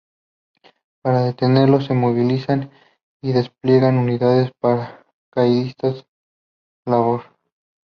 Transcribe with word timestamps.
Para 1.03 1.25
detenerlo 1.25 1.79
se 1.79 1.93
movilizan 1.93 2.71
y 3.21 3.33
despliegan 3.33 3.99
unidades 3.99 4.49
paracaidista 4.59 5.93
Labor. 6.87 7.21